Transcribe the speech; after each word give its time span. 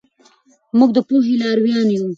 موږ 0.77 0.89
د 0.95 0.99
پوهې 1.07 1.35
لارویان 1.41 1.87
یو. 1.95 2.05